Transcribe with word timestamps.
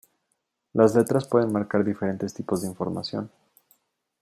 Las 0.73 0.95
letras 0.95 1.27
pueden 1.27 1.53
marcar 1.53 1.83
diferentes 1.85 2.33
tipos 2.33 2.63
de 2.63 2.67
información. 2.69 3.29